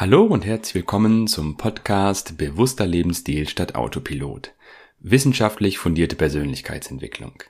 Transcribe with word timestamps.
Hallo 0.00 0.22
und 0.22 0.46
herzlich 0.46 0.76
willkommen 0.76 1.26
zum 1.26 1.56
Podcast 1.56 2.38
Bewusster 2.38 2.86
Lebensstil 2.86 3.48
statt 3.48 3.74
Autopilot. 3.74 4.52
Wissenschaftlich 5.00 5.78
fundierte 5.78 6.14
Persönlichkeitsentwicklung. 6.14 7.42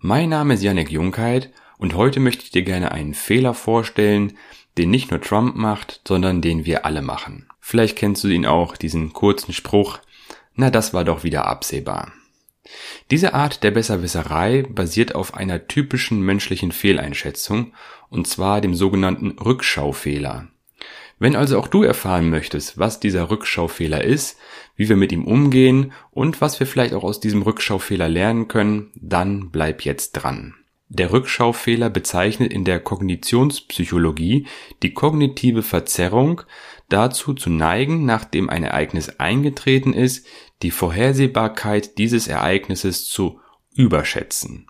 Mein 0.00 0.30
Name 0.30 0.54
ist 0.54 0.64
Janek 0.64 0.90
Junkheit 0.90 1.52
und 1.78 1.94
heute 1.94 2.18
möchte 2.18 2.42
ich 2.42 2.50
dir 2.50 2.64
gerne 2.64 2.90
einen 2.90 3.14
Fehler 3.14 3.54
vorstellen, 3.54 4.36
den 4.78 4.90
nicht 4.90 5.12
nur 5.12 5.20
Trump 5.20 5.54
macht, 5.54 6.00
sondern 6.04 6.42
den 6.42 6.64
wir 6.64 6.84
alle 6.86 7.02
machen. 7.02 7.46
Vielleicht 7.60 7.96
kennst 7.96 8.24
du 8.24 8.28
ihn 8.30 8.46
auch, 8.46 8.76
diesen 8.76 9.12
kurzen 9.12 9.52
Spruch, 9.52 10.00
na 10.56 10.70
das 10.70 10.92
war 10.92 11.04
doch 11.04 11.22
wieder 11.22 11.46
absehbar. 11.46 12.10
Diese 13.12 13.32
Art 13.32 13.62
der 13.62 13.70
Besserwisserei 13.70 14.64
basiert 14.68 15.14
auf 15.14 15.34
einer 15.34 15.68
typischen 15.68 16.20
menschlichen 16.20 16.72
Fehleinschätzung, 16.72 17.74
und 18.10 18.26
zwar 18.26 18.60
dem 18.60 18.74
sogenannten 18.74 19.38
Rückschaufehler. 19.38 20.48
Wenn 21.18 21.36
also 21.36 21.58
auch 21.58 21.68
du 21.68 21.82
erfahren 21.82 22.30
möchtest, 22.30 22.78
was 22.78 23.00
dieser 23.00 23.30
Rückschaufehler 23.30 24.02
ist, 24.02 24.38
wie 24.76 24.88
wir 24.88 24.96
mit 24.96 25.12
ihm 25.12 25.24
umgehen 25.24 25.92
und 26.10 26.40
was 26.40 26.58
wir 26.58 26.66
vielleicht 26.66 26.94
auch 26.94 27.04
aus 27.04 27.20
diesem 27.20 27.42
Rückschaufehler 27.42 28.08
lernen 28.08 28.48
können, 28.48 28.90
dann 28.94 29.50
bleib 29.50 29.82
jetzt 29.82 30.12
dran. 30.12 30.54
Der 30.88 31.10
Rückschaufehler 31.10 31.88
bezeichnet 31.88 32.52
in 32.52 32.66
der 32.66 32.78
Kognitionspsychologie 32.78 34.46
die 34.82 34.92
kognitive 34.92 35.62
Verzerrung, 35.62 36.42
dazu 36.90 37.32
zu 37.32 37.48
neigen, 37.48 38.04
nachdem 38.04 38.50
ein 38.50 38.64
Ereignis 38.64 39.08
eingetreten 39.18 39.94
ist, 39.94 40.26
die 40.60 40.70
Vorhersehbarkeit 40.70 41.96
dieses 41.96 42.28
Ereignisses 42.28 43.06
zu 43.06 43.40
überschätzen. 43.74 44.66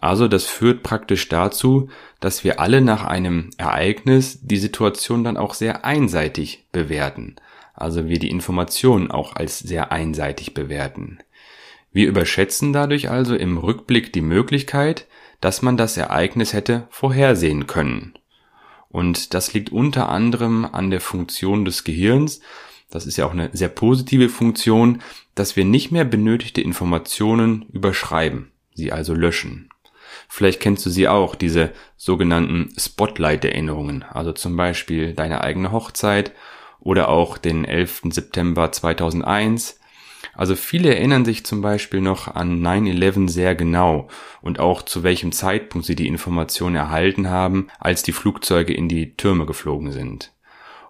Also 0.00 0.28
das 0.28 0.44
führt 0.44 0.82
praktisch 0.82 1.28
dazu, 1.28 1.88
dass 2.20 2.44
wir 2.44 2.60
alle 2.60 2.80
nach 2.80 3.04
einem 3.04 3.50
Ereignis 3.58 4.38
die 4.42 4.56
Situation 4.56 5.24
dann 5.24 5.36
auch 5.36 5.54
sehr 5.54 5.84
einseitig 5.84 6.66
bewerten. 6.72 7.36
Also 7.74 8.08
wir 8.08 8.18
die 8.18 8.30
Informationen 8.30 9.10
auch 9.10 9.36
als 9.36 9.58
sehr 9.58 9.92
einseitig 9.92 10.54
bewerten. 10.54 11.18
Wir 11.92 12.08
überschätzen 12.08 12.72
dadurch 12.72 13.10
also 13.10 13.36
im 13.36 13.56
Rückblick 13.56 14.12
die 14.12 14.20
Möglichkeit, 14.20 15.06
dass 15.40 15.62
man 15.62 15.76
das 15.76 15.96
Ereignis 15.96 16.52
hätte 16.52 16.86
vorhersehen 16.90 17.66
können. 17.66 18.14
Und 18.88 19.34
das 19.34 19.52
liegt 19.54 19.72
unter 19.72 20.08
anderem 20.08 20.64
an 20.64 20.90
der 20.90 21.00
Funktion 21.00 21.64
des 21.64 21.84
Gehirns, 21.84 22.40
das 22.90 23.06
ist 23.06 23.16
ja 23.16 23.26
auch 23.26 23.32
eine 23.32 23.50
sehr 23.52 23.68
positive 23.68 24.28
Funktion, 24.28 25.02
dass 25.34 25.56
wir 25.56 25.64
nicht 25.64 25.90
mehr 25.90 26.04
benötigte 26.04 26.60
Informationen 26.60 27.66
überschreiben, 27.72 28.52
sie 28.72 28.92
also 28.92 29.14
löschen. 29.14 29.68
Vielleicht 30.28 30.60
kennst 30.60 30.84
du 30.86 30.90
sie 30.90 31.08
auch, 31.08 31.34
diese 31.34 31.72
sogenannten 31.96 32.72
Spotlight-Erinnerungen, 32.78 34.02
also 34.02 34.32
zum 34.32 34.56
Beispiel 34.56 35.14
deine 35.14 35.42
eigene 35.42 35.72
Hochzeit 35.72 36.32
oder 36.80 37.08
auch 37.08 37.38
den 37.38 37.64
11. 37.64 38.02
September 38.10 38.70
2001. 38.70 39.80
Also 40.34 40.56
viele 40.56 40.94
erinnern 40.94 41.24
sich 41.24 41.46
zum 41.46 41.60
Beispiel 41.60 42.00
noch 42.00 42.28
an 42.28 42.60
9-11 42.60 43.28
sehr 43.28 43.54
genau 43.54 44.08
und 44.42 44.58
auch 44.58 44.82
zu 44.82 45.02
welchem 45.02 45.32
Zeitpunkt 45.32 45.86
sie 45.86 45.96
die 45.96 46.08
Information 46.08 46.74
erhalten 46.74 47.30
haben, 47.30 47.68
als 47.78 48.02
die 48.02 48.12
Flugzeuge 48.12 48.74
in 48.74 48.88
die 48.88 49.16
Türme 49.16 49.46
geflogen 49.46 49.92
sind. 49.92 50.33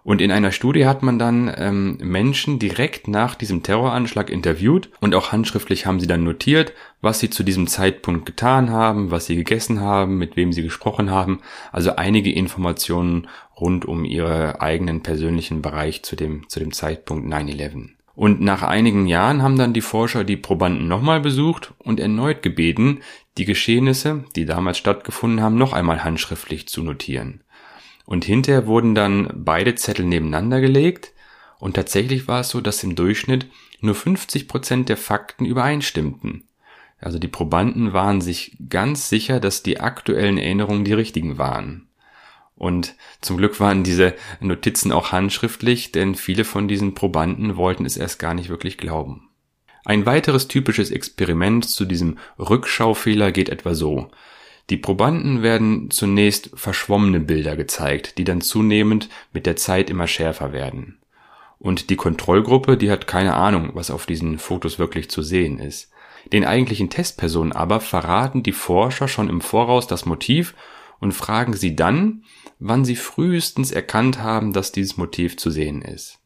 Und 0.05 0.21
in 0.21 0.31
einer 0.31 0.51
Studie 0.51 0.85
hat 0.85 1.01
man 1.01 1.17
dann 1.17 1.51
ähm, 1.57 1.97
Menschen 1.99 2.59
direkt 2.59 3.07
nach 3.07 3.33
diesem 3.33 3.63
Terroranschlag 3.63 4.29
interviewt 4.29 4.91
und 5.01 5.15
auch 5.15 5.31
handschriftlich 5.31 5.87
haben 5.87 5.99
sie 5.99 6.05
dann 6.05 6.23
notiert, 6.23 6.73
was 7.01 7.19
sie 7.19 7.31
zu 7.31 7.41
diesem 7.41 7.65
Zeitpunkt 7.65 8.27
getan 8.27 8.69
haben, 8.69 9.09
was 9.09 9.25
sie 9.25 9.35
gegessen 9.35 9.81
haben, 9.81 10.19
mit 10.19 10.35
wem 10.35 10.53
sie 10.53 10.61
gesprochen 10.61 11.09
haben. 11.09 11.41
Also 11.71 11.95
einige 11.95 12.31
Informationen 12.31 13.27
rund 13.59 13.85
um 13.85 14.05
ihre 14.05 14.61
eigenen 14.61 15.01
persönlichen 15.01 15.63
Bereich 15.63 16.03
zu 16.03 16.15
dem, 16.15 16.47
zu 16.49 16.59
dem 16.59 16.71
Zeitpunkt 16.71 17.27
9-11. 17.27 17.95
Und 18.13 18.41
nach 18.41 18.61
einigen 18.61 19.07
Jahren 19.07 19.41
haben 19.41 19.57
dann 19.57 19.73
die 19.73 19.81
Forscher 19.81 20.23
die 20.23 20.37
Probanden 20.37 20.87
nochmal 20.87 21.19
besucht 21.19 21.73
und 21.79 21.99
erneut 21.99 22.43
gebeten, 22.43 22.99
die 23.39 23.45
Geschehnisse, 23.45 24.23
die 24.35 24.45
damals 24.45 24.77
stattgefunden 24.77 25.41
haben, 25.41 25.57
noch 25.57 25.73
einmal 25.73 26.03
handschriftlich 26.03 26.67
zu 26.67 26.83
notieren. 26.83 27.41
Und 28.05 28.25
hinterher 28.25 28.67
wurden 28.67 28.95
dann 28.95 29.31
beide 29.33 29.75
Zettel 29.75 30.05
nebeneinander 30.05 30.61
gelegt 30.61 31.11
und 31.59 31.75
tatsächlich 31.75 32.27
war 32.27 32.41
es 32.41 32.49
so, 32.49 32.61
dass 32.61 32.83
im 32.83 32.95
Durchschnitt 32.95 33.47
nur 33.81 33.95
50 33.95 34.47
Prozent 34.47 34.89
der 34.89 34.97
Fakten 34.97 35.45
übereinstimmten. 35.45 36.47
Also 36.99 37.19
die 37.19 37.27
Probanden 37.27 37.93
waren 37.93 38.21
sich 38.21 38.57
ganz 38.69 39.09
sicher, 39.09 39.39
dass 39.39 39.63
die 39.63 39.79
aktuellen 39.79 40.37
Erinnerungen 40.37 40.85
die 40.85 40.93
richtigen 40.93 41.37
waren. 41.37 41.87
Und 42.55 42.95
zum 43.19 43.37
Glück 43.37 43.59
waren 43.59 43.83
diese 43.83 44.13
Notizen 44.39 44.91
auch 44.91 45.11
handschriftlich, 45.11 45.91
denn 45.91 46.15
viele 46.15 46.45
von 46.45 46.67
diesen 46.67 46.93
Probanden 46.93 47.57
wollten 47.57 47.85
es 47.85 47.97
erst 47.97 48.17
gar 48.17 48.33
nicht 48.33 48.49
wirklich 48.49 48.77
glauben. 48.77 49.29
Ein 49.83 50.05
weiteres 50.05 50.47
typisches 50.47 50.89
Experiment 50.89 51.65
zu 51.69 51.85
diesem 51.85 52.17
Rückschaufehler 52.39 53.31
geht 53.31 53.49
etwa 53.49 53.75
so. 53.75 54.09
Die 54.69 54.77
Probanden 54.77 55.43
werden 55.43 55.91
zunächst 55.91 56.49
verschwommene 56.55 57.19
Bilder 57.19 57.55
gezeigt, 57.55 58.17
die 58.17 58.23
dann 58.23 58.41
zunehmend 58.41 59.09
mit 59.31 59.45
der 59.45 59.55
Zeit 59.55 59.89
immer 59.89 60.07
schärfer 60.07 60.53
werden. 60.53 60.97
Und 61.59 61.89
die 61.89 61.95
Kontrollgruppe, 61.95 62.77
die 62.77 62.89
hat 62.89 63.07
keine 63.07 63.35
Ahnung, 63.35 63.71
was 63.73 63.91
auf 63.91 64.05
diesen 64.05 64.39
Fotos 64.39 64.79
wirklich 64.79 65.09
zu 65.09 65.21
sehen 65.21 65.59
ist. 65.59 65.91
Den 66.33 66.45
eigentlichen 66.45 66.89
Testpersonen 66.89 67.53
aber 67.53 67.79
verraten 67.79 68.41
die 68.41 68.51
Forscher 68.51 69.07
schon 69.07 69.29
im 69.29 69.41
Voraus 69.41 69.85
das 69.85 70.05
Motiv 70.05 70.55
und 70.99 71.11
fragen 71.11 71.53
sie 71.53 71.75
dann, 71.75 72.23
wann 72.59 72.85
sie 72.85 72.95
frühestens 72.95 73.71
erkannt 73.71 74.19
haben, 74.19 74.53
dass 74.53 74.71
dieses 74.71 74.97
Motiv 74.97 75.37
zu 75.37 75.51
sehen 75.51 75.81
ist. 75.81 76.19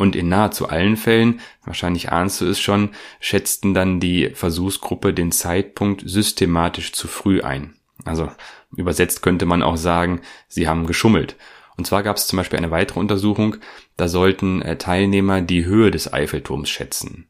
Und 0.00 0.16
in 0.16 0.30
nahezu 0.30 0.66
allen 0.66 0.96
Fällen, 0.96 1.40
wahrscheinlich 1.62 2.10
ahnst 2.10 2.40
du 2.40 2.46
es 2.46 2.58
schon, 2.58 2.88
schätzten 3.20 3.74
dann 3.74 4.00
die 4.00 4.30
Versuchsgruppe 4.30 5.12
den 5.12 5.30
Zeitpunkt 5.30 6.04
systematisch 6.06 6.94
zu 6.94 7.06
früh 7.06 7.42
ein. 7.42 7.74
Also 8.06 8.30
übersetzt 8.74 9.20
könnte 9.20 9.44
man 9.44 9.62
auch 9.62 9.76
sagen, 9.76 10.22
sie 10.48 10.66
haben 10.66 10.86
geschummelt. 10.86 11.36
Und 11.76 11.86
zwar 11.86 12.02
gab 12.02 12.16
es 12.16 12.26
zum 12.26 12.38
Beispiel 12.38 12.56
eine 12.56 12.70
weitere 12.70 12.98
Untersuchung, 12.98 13.56
da 13.98 14.08
sollten 14.08 14.62
äh, 14.62 14.78
Teilnehmer 14.78 15.42
die 15.42 15.66
Höhe 15.66 15.90
des 15.90 16.10
Eiffelturms 16.10 16.70
schätzen. 16.70 17.28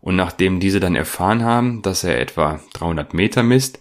Und 0.00 0.14
nachdem 0.14 0.60
diese 0.60 0.78
dann 0.78 0.94
erfahren 0.94 1.42
haben, 1.42 1.82
dass 1.82 2.04
er 2.04 2.20
etwa 2.20 2.60
300 2.74 3.12
Meter 3.12 3.42
misst, 3.42 3.80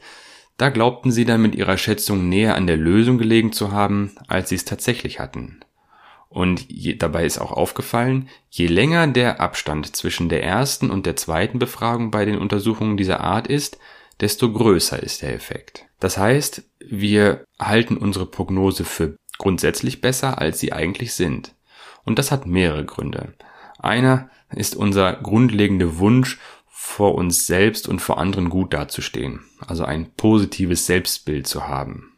da 0.57 0.69
glaubten 0.69 1.11
sie 1.11 1.25
dann 1.25 1.43
mit 1.43 1.53
ihrer 1.53 1.77
Schätzung 1.77 2.29
näher 2.29 2.55
an 2.55 2.65
der 2.65 2.77
Lösung 2.77 3.19
gelegen 3.19 3.51
zu 3.51 3.71
haben, 3.71 4.13
als 4.27 4.49
sie 4.49 4.55
es 4.55 4.65
tatsächlich 4.65 5.19
hatten. 5.19 5.59
Und 6.29 6.69
je, 6.69 6.95
dabei 6.95 7.25
ist 7.25 7.39
auch 7.39 7.51
aufgefallen, 7.51 8.29
je 8.49 8.67
länger 8.67 9.07
der 9.07 9.39
Abstand 9.39 9.95
zwischen 9.95 10.29
der 10.29 10.43
ersten 10.43 10.91
und 10.91 11.05
der 11.05 11.15
zweiten 11.15 11.59
Befragung 11.59 12.11
bei 12.11 12.25
den 12.25 12.37
Untersuchungen 12.37 12.97
dieser 12.97 13.21
Art 13.21 13.47
ist, 13.47 13.77
desto 14.19 14.51
größer 14.51 15.01
ist 15.01 15.21
der 15.21 15.33
Effekt. 15.33 15.85
Das 15.99 16.17
heißt, 16.17 16.63
wir 16.79 17.45
halten 17.59 17.97
unsere 17.97 18.25
Prognose 18.25 18.83
für 18.83 19.15
grundsätzlich 19.37 20.01
besser, 20.01 20.39
als 20.39 20.59
sie 20.59 20.73
eigentlich 20.73 21.13
sind. 21.13 21.53
Und 22.03 22.19
das 22.19 22.31
hat 22.31 22.45
mehrere 22.45 22.85
Gründe. 22.85 23.33
Einer 23.79 24.29
ist 24.51 24.75
unser 24.75 25.13
grundlegender 25.13 25.97
Wunsch, 25.97 26.39
vor 26.79 27.15
uns 27.15 27.45
selbst 27.45 27.87
und 27.87 27.99
vor 27.99 28.17
anderen 28.17 28.49
gut 28.49 28.73
dazustehen, 28.73 29.41
also 29.59 29.83
ein 29.83 30.11
positives 30.13 30.85
Selbstbild 30.85 31.45
zu 31.45 31.67
haben. 31.67 32.13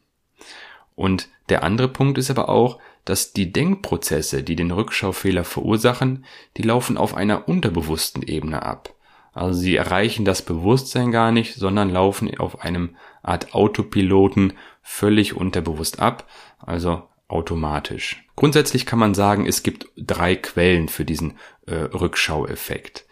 Und 0.96 1.28
der 1.50 1.64
andere 1.64 1.88
Punkt 1.88 2.18
ist 2.18 2.30
aber 2.30 2.50
auch, 2.50 2.78
dass 3.05 3.33
die 3.33 3.51
Denkprozesse, 3.51 4.43
die 4.43 4.55
den 4.55 4.71
Rückschaufehler 4.71 5.43
verursachen, 5.43 6.25
die 6.57 6.63
laufen 6.63 6.97
auf 6.97 7.15
einer 7.15 7.47
unterbewussten 7.47 8.23
Ebene 8.23 8.63
ab. 8.63 8.93
Also 9.33 9.59
sie 9.59 9.75
erreichen 9.75 10.25
das 10.25 10.41
Bewusstsein 10.41 11.11
gar 11.11 11.31
nicht, 11.31 11.55
sondern 11.55 11.89
laufen 11.91 12.37
auf 12.39 12.61
einem 12.61 12.95
Art 13.21 13.53
Autopiloten 13.53 14.53
völlig 14.81 15.35
unterbewusst 15.35 15.99
ab, 15.99 16.27
also 16.59 17.03
automatisch. 17.27 18.25
Grundsätzlich 18.35 18.85
kann 18.85 18.99
man 18.99 19.13
sagen, 19.13 19.45
es 19.45 19.63
gibt 19.63 19.87
drei 19.95 20.35
Quellen 20.35 20.90
für 20.90 21.05
diesen 21.05 21.37
äh, 21.67 21.75
Rückschaueffekt. 21.75 23.05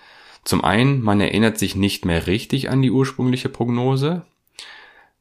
Zum 0.43 0.63
einen, 0.63 1.01
man 1.01 1.21
erinnert 1.21 1.57
sich 1.57 1.75
nicht 1.75 2.05
mehr 2.05 2.25
richtig 2.25 2.69
an 2.69 2.81
die 2.81 2.91
ursprüngliche 2.91 3.49
Prognose, 3.49 4.25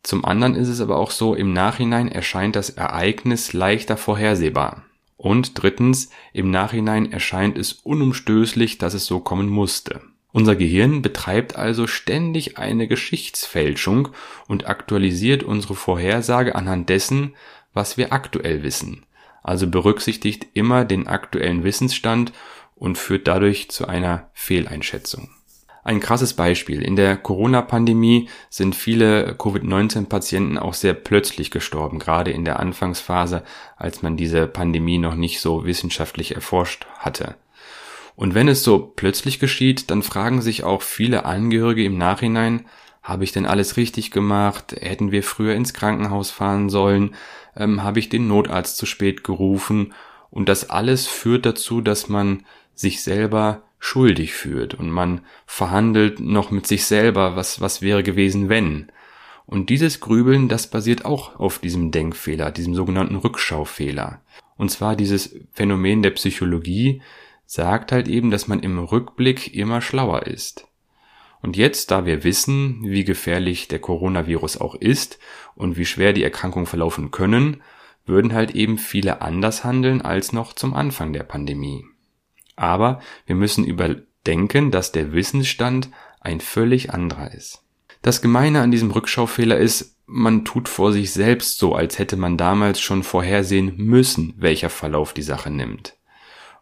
zum 0.07 0.25
anderen 0.25 0.55
ist 0.55 0.69
es 0.69 0.81
aber 0.81 0.99
auch 0.99 1.11
so, 1.11 1.35
im 1.35 1.53
Nachhinein 1.53 2.07
erscheint 2.07 2.55
das 2.55 2.71
Ereignis 2.71 3.53
leichter 3.53 3.97
vorhersehbar. 3.97 4.85
Und 5.17 5.61
drittens, 5.61 6.11
im 6.33 6.53
Nachhinein 6.53 7.11
erscheint 7.11 7.59
es 7.59 7.73
unumstößlich, 7.73 8.79
dass 8.79 8.95
es 8.95 9.05
so 9.05 9.19
kommen 9.19 9.49
musste. 9.49 10.01
Unser 10.31 10.55
Gehirn 10.55 11.03
betreibt 11.03 11.57
also 11.57 11.89
ständig 11.89 12.57
eine 12.57 12.87
Geschichtsfälschung 12.87 14.11
und 14.47 14.69
aktualisiert 14.69 15.43
unsere 15.43 15.75
Vorhersage 15.75 16.55
anhand 16.55 16.89
dessen, 16.89 17.35
was 17.75 17.97
wir 17.97 18.13
aktuell 18.13 18.63
wissen. 18.63 19.07
Also 19.43 19.67
berücksichtigt 19.67 20.47
immer 20.55 20.85
den 20.85 21.09
aktuellen 21.09 21.65
Wissensstand 21.65 22.33
und 22.77 22.97
führt 22.97 23.27
dadurch 23.27 23.73
zu 23.73 23.89
einer 23.89 24.31
Fehleinschätzung. 24.35 25.36
Ein 25.87 26.01
krasses 26.01 26.35
Beispiel. 26.35 26.83
In 26.83 26.97
der 26.97 27.17
Corona-Pandemie 27.17 28.29
sind 28.51 28.75
viele 28.75 29.37
Covid-19-Patienten 29.37 30.59
auch 30.59 30.75
sehr 30.75 30.95
plötzlich 30.95 31.53
gestorben, 31.53 32.01
gerade 32.01 32.33
in 32.33 32.45
der 32.45 32.59
Anfangsphase, 32.59 33.45
als 33.77 34.03
man 34.03 34.17
diese 34.17 34.49
Pandemie 34.49 34.99
noch 34.99 35.15
nicht 35.15 35.41
so 35.41 35.65
wissenschaftlich 35.65 36.35
erforscht 36.35 36.87
hatte. 36.99 37.37
Und 38.17 38.35
wenn 38.35 38.49
es 38.49 38.65
so 38.65 38.81
plötzlich 38.81 39.39
geschieht, 39.39 39.93
dann 39.93 40.03
fragen 40.03 40.43
sich 40.43 40.65
auch 40.65 40.83
viele 40.83 41.25
Angehörige 41.25 41.85
im 41.85 41.97
Nachhinein, 41.99 42.67
habe 43.05 43.23
ich 43.23 43.31
denn 43.31 43.47
alles 43.47 43.77
richtig 43.77 44.11
gemacht? 44.11 44.75
Hätten 44.81 45.13
wir 45.13 45.23
früher 45.23 45.55
ins 45.55 45.73
Krankenhaus 45.73 46.33
fahren 46.33 46.69
sollen? 46.69 47.15
Ähm, 47.57 47.85
habe 47.85 48.01
ich 48.01 48.09
den 48.09 48.27
Notarzt 48.27 48.77
zu 48.77 48.87
spät 48.87 49.23
gerufen? 49.23 49.95
Und 50.31 50.49
das 50.49 50.69
alles 50.69 51.07
führt 51.07 51.47
dazu, 51.47 51.81
dass 51.81 52.09
man 52.09 52.45
sich 52.75 53.05
selber 53.05 53.63
schuldig 53.79 54.35
fühlt 54.35 54.75
und 54.75 54.91
man 54.91 55.21
verhandelt 55.47 56.21
noch 56.21 56.51
mit 56.51 56.67
sich 56.67 56.85
selber, 56.85 57.37
was, 57.37 57.61
was 57.61 57.83
wäre 57.83 58.03
gewesen, 58.03 58.49
wenn. 58.49 58.91
Und 59.47 59.71
dieses 59.71 60.01
Grübeln, 60.01 60.49
das 60.49 60.69
basiert 60.69 61.05
auch 61.05 61.39
auf 61.39 61.59
diesem 61.59 61.93
Denkfehler, 61.93 62.51
diesem 62.51 62.75
sogenannten 62.75 63.17
Rückschaufehler. 63.17 64.21
Und 64.57 64.71
zwar 64.71 64.97
dieses 64.97 65.39
Phänomen 65.53 66.03
der 66.03 66.11
Psychologie 66.11 67.03
sagt 67.45 67.93
halt 67.93 68.09
eben, 68.09 68.31
dass 68.31 68.49
man 68.49 68.61
im 68.61 68.79
Rückblick 68.79 69.55
immer 69.55 69.81
schlauer 69.81 70.27
ist. 70.27 70.67
Und 71.43 71.57
jetzt, 71.57 71.93
da 71.93 72.07
wir 72.07 72.25
wissen, 72.25 72.81
wie 72.83 73.05
gefährlich 73.05 73.69
der 73.69 73.79
Coronavirus 73.79 74.61
auch 74.61 74.75
ist 74.75 75.21
und 75.55 75.77
wie 75.77 75.85
schwer 75.85 76.13
die 76.13 76.25
Erkrankungen 76.25 76.67
verlaufen 76.67 77.13
können, 77.13 77.63
würden 78.05 78.33
halt 78.33 78.53
eben 78.53 78.79
viele 78.79 79.21
anders 79.23 79.63
handeln 79.63 80.03
als 80.03 80.33
noch 80.33 80.55
zum 80.55 80.75
Anfang 80.75 81.13
der 81.13 81.23
Pandemie. 81.23 81.85
Aber 82.57 83.01
wir 83.27 83.37
müssen 83.37 83.65
überdenken, 83.65 84.71
dass 84.71 84.93
der 84.93 85.13
Wissensstand 85.13 85.91
ein 86.21 86.41
völlig 86.41 86.93
anderer 86.93 87.33
ist. 87.33 87.63
Das 88.03 88.23
Gemeine 88.23 88.61
an 88.61 88.71
diesem 88.71 88.91
Rückschaufehler 88.91 89.59
ist, 89.59 89.97
man 90.07 90.45
tut 90.45 90.69
vor 90.69 90.93
sich 90.93 91.13
selbst 91.13 91.59
so, 91.59 91.75
als 91.75 91.99
hätte 91.99 92.17
man 92.17 92.37
damals 92.37 92.81
schon 92.81 93.03
vorhersehen 93.03 93.75
müssen, 93.77 94.35
welcher 94.37 94.71
Verlauf 94.71 95.13
die 95.13 95.23
Sache 95.23 95.51
nimmt. 95.51 95.97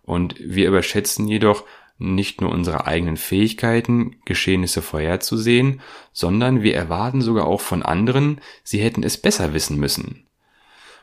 Und 0.02 0.35
wir 0.38 0.69
überschätzen 0.69 1.29
jedoch 1.29 1.64
nicht 1.99 2.41
nur 2.41 2.50
unsere 2.50 2.87
eigenen 2.87 3.17
Fähigkeiten, 3.17 4.17
Geschehnisse 4.25 4.82
vorherzusehen, 4.82 5.81
sondern 6.12 6.62
wir 6.62 6.75
erwarten 6.75 7.20
sogar 7.20 7.46
auch 7.46 7.61
von 7.61 7.82
anderen, 7.82 8.41
sie 8.62 8.81
hätten 8.81 9.02
es 9.02 9.17
besser 9.17 9.55
wissen 9.55 9.79
müssen. 9.79 10.23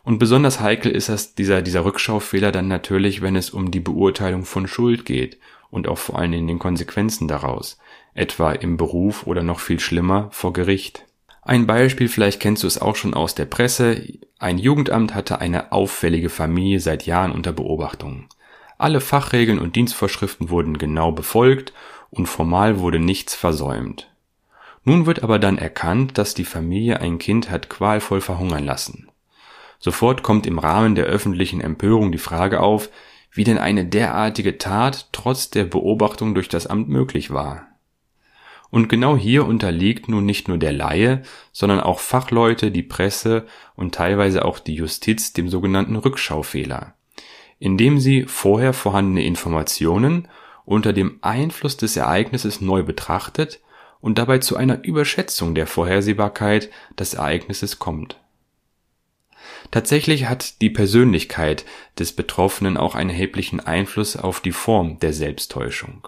Und 0.04 0.18
besonders 0.18 0.60
heikel 0.60 0.92
ist 0.92 1.10
das, 1.10 1.36
dieser, 1.36 1.62
dieser 1.62 1.86
Rückschaufehler 1.86 2.52
dann 2.52 2.68
natürlich, 2.68 3.22
wenn 3.22 3.36
es 3.36 3.52
um 3.52 3.72
die 3.72 3.80
Beurteilung 3.80 4.46
von 4.46 4.68
Schuld 4.68 5.06
geht 5.06 5.38
und 5.70 5.88
auch 5.88 5.98
vor 5.98 6.18
allen 6.18 6.32
Dingen 6.32 6.48
den 6.48 6.60
Konsequenzen 6.60 7.28
daraus, 7.28 7.78
etwa 8.14 8.52
im 8.52 8.78
Beruf 8.78 9.28
oder 9.28 9.44
noch 9.44 9.60
viel 9.60 9.80
schlimmer 9.80 10.30
vor 10.32 10.54
Gericht. 10.54 11.06
Ein 11.44 11.66
Beispiel, 11.66 12.08
vielleicht 12.08 12.40
kennst 12.40 12.64
du 12.64 12.68
es 12.68 12.80
auch 12.80 12.96
schon 12.96 13.14
aus 13.14 13.34
der 13.36 13.46
Presse. 13.46 14.04
Ein 14.38 14.58
Jugendamt 14.58 15.16
hatte 15.16 15.40
eine 15.40 15.72
auffällige 15.72 16.30
Familie 16.30 16.80
seit 16.80 17.06
Jahren 17.06 17.32
unter 17.32 17.52
Beobachtung. 17.52 18.26
Alle 18.78 19.02
Fachregeln 19.02 19.60
und 19.60 19.76
Dienstvorschriften 19.76 20.50
wurden 20.50 20.78
genau 20.78 21.12
befolgt 21.12 21.74
und 22.10 22.28
formal 22.28 22.80
wurde 22.80 23.00
nichts 23.00 23.36
versäumt. 23.36 24.12
Nun 24.84 25.06
wird 25.06 25.24
aber 25.24 25.38
dann 25.38 25.58
erkannt, 25.58 26.18
dass 26.18 26.34
die 26.34 26.46
Familie 26.46 27.00
ein 27.00 27.20
Kind 27.20 27.52
hat 27.52 27.70
qualvoll 27.70 28.22
verhungern 28.22 28.66
lassen. 28.66 29.11
Sofort 29.82 30.22
kommt 30.22 30.46
im 30.46 30.60
Rahmen 30.60 30.94
der 30.94 31.06
öffentlichen 31.06 31.60
Empörung 31.60 32.12
die 32.12 32.20
Frage 32.20 32.60
auf, 32.60 32.90
wie 33.32 33.44
denn 33.44 33.58
eine 33.58 33.84
derartige 33.84 34.60
Tat 34.60 35.10
trotz 35.12 35.50
der 35.50 35.66
Beobachtung 35.66 36.36
durch 36.36 36.50
das 36.50 36.68
Amt 36.68 36.88
möglich 36.88 37.32
war. 37.32 37.68
Und 38.70 38.88
genau 38.88 39.18
hier 39.18 39.46
unterliegt 39.46 40.08
nun 40.08 40.26
nicht 40.26 40.48
nur 40.48 40.58
der 40.58 40.72
Laie, 40.72 41.24
sondern 41.52 41.82
auch 41.82 42.00
Fachleute, 42.00 42.72
die 42.72 42.84
Presse 42.84 43.48
und 43.76 43.96
teilweise 43.96 44.46
auch 44.46 44.60
die 44.60 44.76
Justiz 44.76 45.34
dem 45.34 45.50
sogenannten 45.50 45.96
Rückschaufehler, 45.96 46.94
indem 47.60 48.00
sie 48.00 48.24
vorher 48.26 48.74
vorhandene 48.74 49.26
Informationen 49.26 50.28
unter 50.64 50.94
dem 50.94 51.18
Einfluss 51.22 51.76
des 51.76 51.98
Ereignisses 51.98 52.62
neu 52.62 52.84
betrachtet 52.84 53.60
und 54.00 54.20
dabei 54.20 54.38
zu 54.38 54.56
einer 54.56 54.84
Überschätzung 54.84 55.56
der 55.56 55.66
Vorhersehbarkeit 55.66 56.70
des 56.98 57.16
Ereignisses 57.16 57.80
kommt. 57.80 58.21
Tatsächlich 59.72 60.28
hat 60.28 60.62
die 60.62 60.70
Persönlichkeit 60.70 61.66
des 61.98 62.14
Betroffenen 62.14 62.78
auch 62.78 62.96
einen 62.96 63.10
erheblichen 63.10 63.60
Einfluss 63.60 64.16
auf 64.18 64.42
die 64.42 64.52
Form 64.52 65.00
der 65.00 65.14
Selbsttäuschung. 65.14 66.08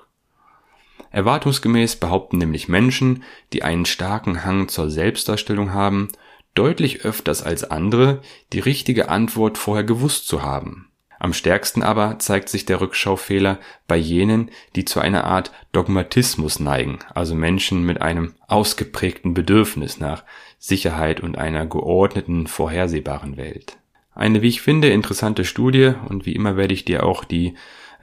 Erwartungsgemäß 1.12 1.98
behaupten 1.98 2.40
nämlich 2.40 2.68
Menschen, 2.68 3.24
die 3.54 3.64
einen 3.64 3.86
starken 3.86 4.44
Hang 4.46 4.68
zur 4.68 4.90
Selbstdarstellung 4.90 5.72
haben, 5.72 6.10
deutlich 6.56 7.02
öfters 7.06 7.44
als 7.44 7.64
andere, 7.64 8.22
die 8.52 8.60
richtige 8.60 9.10
Antwort 9.10 9.58
vorher 9.58 9.84
gewusst 9.84 10.28
zu 10.28 10.42
haben. 10.42 10.90
Am 11.24 11.32
stärksten 11.32 11.84
aber 11.84 12.20
zeigt 12.20 12.50
sich 12.50 12.66
der 12.66 12.82
Rückschaufehler 12.82 13.58
bei 13.88 13.96
jenen, 13.96 14.52
die 14.76 14.84
zu 14.84 15.00
einer 15.00 15.24
Art 15.24 15.54
Dogmatismus 15.72 16.60
neigen, 16.60 17.00
also 17.16 17.34
Menschen 17.34 17.86
mit 17.86 18.02
einem 18.02 18.34
ausgeprägten 18.48 19.34
Bedürfnis 19.34 20.02
nach 20.02 20.26
Sicherheit 20.60 21.22
und 21.22 21.38
einer 21.38 21.66
geordneten, 21.66 22.46
vorhersehbaren 22.48 23.38
Welt. 23.38 23.78
Eine, 24.14 24.42
wie 24.42 24.50
ich 24.50 24.62
finde, 24.62 24.90
interessante 24.90 25.46
Studie, 25.46 25.94
und 26.10 26.26
wie 26.26 26.36
immer 26.36 26.58
werde 26.58 26.74
ich 26.74 26.84
dir 26.84 27.06
auch 27.06 27.24
die 27.24 27.54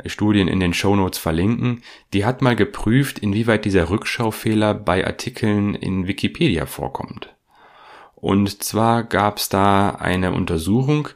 Studien 0.07 0.49
in 0.49 0.59
den 0.59 0.73
Shownotes 0.73 1.19
verlinken, 1.19 1.83
die 2.15 2.25
hat 2.25 2.41
mal 2.41 2.57
geprüft, 2.57 3.19
inwieweit 3.19 3.67
dieser 3.67 3.91
Rückschaufehler 3.91 4.73
bei 4.73 5.07
Artikeln 5.07 5.75
in 5.75 6.07
Wikipedia 6.07 6.65
vorkommt. 6.65 7.35
Und 8.15 8.63
zwar 8.63 9.05
gab 9.05 9.39
es 9.39 9.49
da 9.49 9.91
eine 9.91 10.33
Untersuchung, 10.33 11.09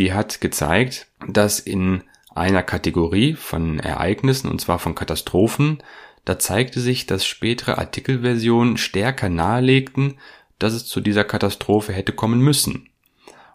die 0.00 0.12
hat 0.14 0.40
gezeigt, 0.40 1.06
dass 1.28 1.60
in 1.60 2.02
einer 2.34 2.62
Kategorie 2.62 3.34
von 3.34 3.78
Ereignissen, 3.78 4.50
und 4.50 4.60
zwar 4.60 4.78
von 4.78 4.94
Katastrophen, 4.94 5.82
da 6.24 6.38
zeigte 6.38 6.80
sich, 6.80 7.06
dass 7.06 7.26
spätere 7.26 7.78
Artikelversionen 7.78 8.78
stärker 8.78 9.28
nahelegten, 9.28 10.18
dass 10.58 10.72
es 10.72 10.86
zu 10.86 11.00
dieser 11.00 11.24
Katastrophe 11.24 11.92
hätte 11.92 12.12
kommen 12.12 12.40
müssen. 12.40 12.88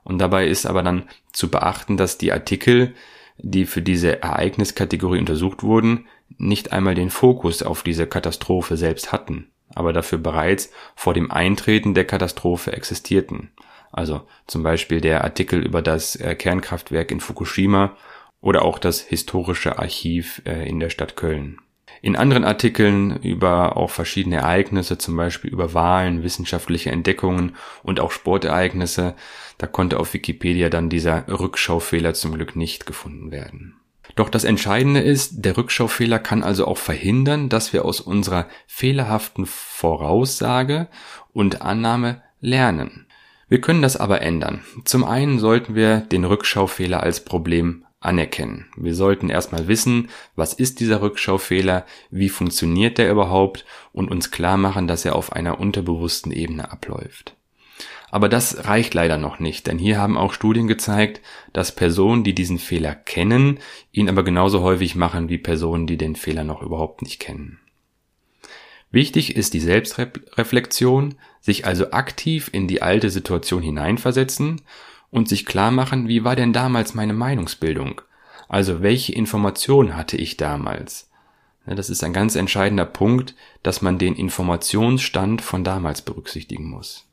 Und 0.03 0.19
dabei 0.19 0.47
ist 0.47 0.65
aber 0.65 0.83
dann 0.83 1.09
zu 1.33 1.49
beachten, 1.49 1.97
dass 1.97 2.17
die 2.17 2.31
Artikel, 2.31 2.93
die 3.37 3.65
für 3.65 3.81
diese 3.81 4.21
Ereigniskategorie 4.21 5.19
untersucht 5.19 5.63
wurden, 5.63 6.05
nicht 6.37 6.73
einmal 6.73 6.95
den 6.95 7.09
Fokus 7.09 7.63
auf 7.63 7.81
diese 7.81 8.07
Katastrophe 8.07 8.77
selbst 8.77 9.11
hatten, 9.11 9.47
aber 9.73 9.93
dafür 9.93 10.19
bereits 10.19 10.71
vor 10.95 11.13
dem 11.13 11.31
Eintreten 11.31 11.93
der 11.95 12.05
Katastrophe 12.05 12.73
existierten. 12.73 13.51
Also 13.95 14.23
zum 14.45 14.61
Beispiel 14.61 14.99
der 14.99 15.23
Artikel 15.23 15.65
über 15.65 15.81
das 15.81 16.17
äh, 16.17 16.35
Kernkraftwerk 16.35 17.11
in 17.11 17.21
Fukushima 17.21 17.95
oder 18.41 18.63
auch 18.63 18.77
das 18.77 18.99
historische 18.99 19.79
Archiv 19.79 20.41
äh, 20.45 20.67
in 20.67 20.81
der 20.81 20.89
Stadt 20.89 21.15
Köln. 21.15 21.59
In 22.01 22.17
anderen 22.17 22.43
Artikeln 22.43 23.15
über 23.21 23.77
auch 23.77 23.89
verschiedene 23.89 24.35
Ereignisse, 24.35 24.97
zum 24.97 25.15
Beispiel 25.15 25.49
über 25.49 25.73
Wahlen, 25.73 26.23
wissenschaftliche 26.23 26.91
Entdeckungen 26.91 27.55
und 27.83 28.01
auch 28.01 28.11
Sportereignisse, 28.11 29.15
da 29.59 29.65
konnte 29.65 29.97
auf 29.97 30.13
Wikipedia 30.13 30.67
dann 30.67 30.89
dieser 30.89 31.25
Rückschaufehler 31.29 32.13
zum 32.13 32.33
Glück 32.33 32.57
nicht 32.57 32.85
gefunden 32.85 33.31
werden. 33.31 33.77
Doch 34.17 34.29
das 34.29 34.43
Entscheidende 34.43 34.99
ist, 34.99 35.45
der 35.45 35.55
Rückschaufehler 35.55 36.19
kann 36.19 36.43
also 36.43 36.67
auch 36.67 36.77
verhindern, 36.77 37.47
dass 37.47 37.71
wir 37.71 37.85
aus 37.85 38.01
unserer 38.01 38.47
fehlerhaften 38.67 39.45
Voraussage 39.45 40.89
und 41.31 41.61
Annahme 41.61 42.21
lernen. 42.41 43.04
Wir 43.47 43.61
können 43.61 43.81
das 43.81 43.95
aber 43.95 44.21
ändern. 44.21 44.61
Zum 44.85 45.03
einen 45.03 45.37
sollten 45.37 45.75
wir 45.75 45.99
den 45.99 46.25
Rückschaufehler 46.25 47.03
als 47.03 47.23
Problem 47.23 47.85
anerkennen. 47.99 48.67
Wir 48.75 48.95
sollten 48.95 49.29
erstmal 49.29 49.67
wissen, 49.67 50.09
was 50.35 50.53
ist 50.53 50.79
dieser 50.79 51.01
Rückschaufehler, 51.01 51.85
wie 52.09 52.29
funktioniert 52.29 52.97
der 52.97 53.11
überhaupt 53.11 53.65
und 53.91 54.09
uns 54.09 54.31
klar 54.31 54.57
machen, 54.57 54.87
dass 54.87 55.05
er 55.05 55.15
auf 55.15 55.33
einer 55.33 55.59
unterbewussten 55.59 56.31
Ebene 56.31 56.71
abläuft. 56.71 57.35
Aber 58.09 58.29
das 58.29 58.65
reicht 58.65 58.93
leider 58.93 59.17
noch 59.17 59.39
nicht, 59.39 59.67
denn 59.67 59.77
hier 59.77 59.97
haben 59.97 60.17
auch 60.17 60.33
Studien 60.33 60.67
gezeigt, 60.67 61.21
dass 61.53 61.75
Personen, 61.75 62.23
die 62.23 62.33
diesen 62.33 62.59
Fehler 62.59 62.95
kennen, 62.95 63.59
ihn 63.91 64.07
aber 64.09 64.23
genauso 64.23 64.61
häufig 64.61 64.95
machen 64.95 65.27
wie 65.29 65.37
Personen, 65.37 65.85
die 65.85 65.97
den 65.97 66.15
Fehler 66.15 66.43
noch 66.43 66.61
überhaupt 66.61 67.01
nicht 67.01 67.19
kennen. 67.19 67.59
Wichtig 68.95 69.35
ist 69.35 69.53
die 69.53 69.59
Selbstreflexion, 69.59 71.15
sich 71.41 71.65
also 71.65 71.91
aktiv 71.91 72.49
in 72.53 72.69
die 72.69 72.81
alte 72.81 73.09
Situation 73.09 73.61
hineinversetzen 73.61 74.61
und 75.11 75.27
sich 75.27 75.45
klar 75.45 75.69
machen, 75.71 76.07
wie 76.07 76.23
war 76.23 76.37
denn 76.37 76.53
damals 76.53 76.93
meine 76.93 77.11
Meinungsbildung? 77.11 77.99
Also 78.47 78.81
welche 78.81 79.11
Informationen 79.11 79.97
hatte 79.97 80.15
ich 80.15 80.37
damals? 80.37 81.09
Das 81.65 81.89
ist 81.89 82.05
ein 82.05 82.13
ganz 82.13 82.35
entscheidender 82.37 82.85
Punkt, 82.85 83.35
dass 83.63 83.81
man 83.81 83.97
den 83.97 84.15
Informationsstand 84.15 85.41
von 85.41 85.65
damals 85.65 86.01
berücksichtigen 86.01 86.69
muss. 86.69 87.05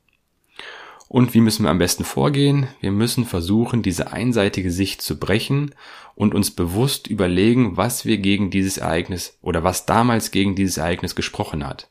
Und 1.13 1.35
wie 1.35 1.41
müssen 1.41 1.61
wir 1.61 1.69
am 1.69 1.77
besten 1.77 2.05
vorgehen? 2.05 2.65
Wir 2.81 2.91
müssen 2.91 3.25
versuchen, 3.25 3.83
diese 3.83 4.11
einseitige 4.11 4.71
Sicht 4.71 5.03
zu 5.03 5.19
brechen 5.19 5.75
und 6.15 6.33
uns 6.33 6.49
bewusst 6.49 7.05
überlegen, 7.05 7.77
was 7.77 8.03
wir 8.03 8.17
gegen 8.17 8.49
dieses 8.49 8.79
Ereignis 8.79 9.37
oder 9.43 9.63
was 9.63 9.85
damals 9.85 10.31
gegen 10.31 10.55
dieses 10.55 10.77
Ereignis 10.77 11.13
gesprochen 11.13 11.67
hat. 11.67 11.87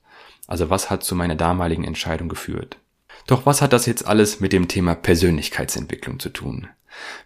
Also 0.48 0.70
was 0.70 0.90
hat 0.90 1.04
zu 1.04 1.14
meiner 1.14 1.36
damaligen 1.36 1.84
Entscheidung 1.84 2.28
geführt. 2.28 2.78
Doch 3.28 3.46
was 3.46 3.62
hat 3.62 3.72
das 3.72 3.86
jetzt 3.86 4.04
alles 4.04 4.40
mit 4.40 4.52
dem 4.52 4.66
Thema 4.66 4.96
Persönlichkeitsentwicklung 4.96 6.18
zu 6.18 6.30
tun? 6.30 6.66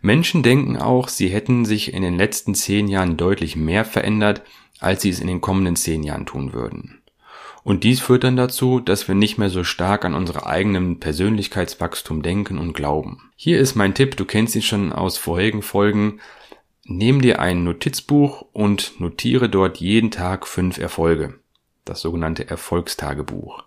Menschen 0.03 0.43
denken 0.43 0.76
auch, 0.76 1.09
sie 1.09 1.29
hätten 1.29 1.65
sich 1.65 1.95
in 1.95 2.03
den 2.03 2.19
letzten 2.19 2.55
zehn 2.55 2.88
Jahren 2.88 3.17
deutlich 3.17 3.57
mehr 3.57 3.87
verändert, 3.87 4.43
als 4.81 5.00
sie 5.00 5.09
es 5.09 5.21
in 5.21 5.29
den 5.29 5.41
kommenden 5.41 5.76
zehn 5.76 6.03
Jahren 6.03 6.26
tun 6.26 6.53
würden. 6.53 7.00
Und 7.66 7.82
dies 7.82 8.00
führt 8.00 8.23
dann 8.23 8.37
dazu, 8.37 8.78
dass 8.78 9.08
wir 9.08 9.16
nicht 9.16 9.38
mehr 9.38 9.50
so 9.50 9.64
stark 9.64 10.04
an 10.04 10.14
unsere 10.14 10.46
eigenen 10.46 11.00
Persönlichkeitswachstum 11.00 12.23
denken 12.23 12.58
und 12.58 12.75
glauben. 12.75 13.32
Hier 13.35 13.58
ist 13.58 13.75
mein 13.75 13.92
Tipp, 13.92 14.16
du 14.16 14.25
kennst 14.25 14.54
ihn 14.54 14.62
schon 14.62 14.92
aus 14.92 15.18
vorherigen 15.18 15.62
Folgen. 15.62 16.20
Nimm 16.85 17.20
dir 17.20 17.40
ein 17.40 17.64
Notizbuch 17.64 18.44
und 18.52 19.00
notiere 19.00 19.49
dort 19.49 19.78
jeden 19.78 20.12
Tag 20.12 20.46
fünf 20.46 20.78
Erfolge. 20.78 21.40
Das 21.85 22.00
sogenannte 22.02 22.49
Erfolgstagebuch. 22.49 23.64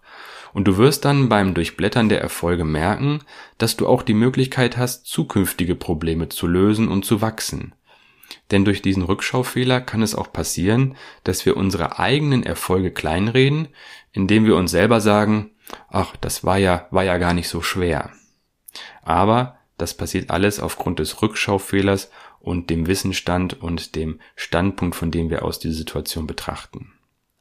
Und 0.54 0.70
du 0.70 0.78
wirst 0.78 1.04
dann 1.04 1.28
beim 1.28 1.54
Durchblättern 1.54 2.08
der 2.08 2.22
Erfolge 2.22 2.64
merken, 2.64 3.20
dass 3.58 3.76
du 3.76 3.86
auch 3.86 4.02
die 4.02 4.14
Möglichkeit 4.14 4.78
hast, 4.78 5.08
zukünftige 5.08 5.76
Probleme 5.76 6.30
zu 6.30 6.48
lösen 6.48 6.88
und 6.88 7.04
zu 7.04 7.20
wachsen. 7.20 7.74
Denn 8.52 8.66
durch 8.66 8.82
diesen 8.82 9.04
Rückschaufehler 9.04 9.82
kann 9.82 10.02
es 10.02 10.16
auch 10.16 10.32
passieren, 10.32 10.96
dass 11.24 11.46
wir 11.46 11.58
unsere 11.58 12.00
eigenen 12.00 12.44
Erfolge 12.44 12.92
kleinreden, 12.92 13.70
indem 14.12 14.46
wir 14.46 14.56
uns 14.56 14.72
selber 14.72 15.02
sagen, 15.02 15.52
ach, 15.90 16.16
das 16.18 16.44
war 16.44 16.58
ja, 16.58 16.88
war 16.92 17.04
ja 17.04 17.18
gar 17.18 17.34
nicht 17.34 17.50
so 17.50 17.62
schwer. 17.62 18.12
Aber 19.02 19.58
das 19.78 19.94
passiert 19.94 20.30
alles 20.30 20.60
aufgrund 20.60 21.00
des 21.00 21.22
Rückschaufehlers 21.22 22.12
und 22.40 22.70
dem 22.70 22.88
Wissensstand 22.88 23.62
und 23.62 23.96
dem 23.96 24.20
Standpunkt, 24.36 24.96
von 24.96 25.12
dem 25.12 25.30
wir 25.30 25.44
aus 25.44 25.60
die 25.60 25.72
Situation 25.72 26.28
betrachten. 26.28 26.94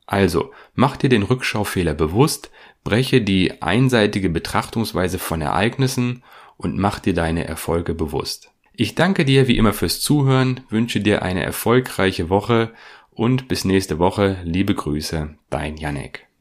Also, 0.07 0.53
mach 0.75 0.97
dir 0.97 1.11
den 1.11 1.23
Rückschaufehler 1.23 1.95
bewusst, 1.95 2.51
breche 2.83 3.21
die 3.21 3.61
einseitige 3.61 4.31
Betrachtungsweise 4.31 5.19
von 5.19 5.43
Ereignissen 5.43 6.23
und 6.57 6.79
mach 6.79 6.99
dir 6.99 7.13
deine 7.13 7.45
Erfolge 7.45 7.95
bewusst. 7.95 8.51
Ich 8.81 8.95
danke 8.95 9.25
dir 9.25 9.49
wie 9.49 9.57
immer 9.57 9.73
fürs 9.73 10.01
Zuhören, 10.01 10.61
wünsche 10.71 11.01
dir 11.01 11.23
eine 11.23 11.43
erfolgreiche 11.43 12.29
Woche 12.29 12.73
und 13.11 13.49
bis 13.49 13.65
nächste 13.65 13.99
Woche. 13.99 14.37
Liebe 14.45 14.73
Grüße, 14.73 15.35
dein 15.51 15.77
Janek. 15.77 16.28